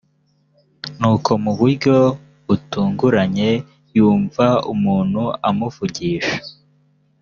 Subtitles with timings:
[0.99, 1.95] nuko mu buryo
[2.45, 3.49] butunguranye
[3.95, 6.37] yumva umuntu amuvugisha